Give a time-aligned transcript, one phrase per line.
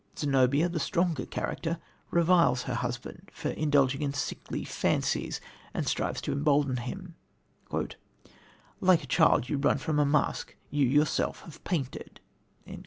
[0.17, 1.77] Zenobia, the stronger character,
[2.09, 5.39] reviles her husband for indulging in sickly fancies
[5.75, 7.13] and strives to embolden him:
[8.79, 12.19] "Like a child you run from a mask you have yourself painted."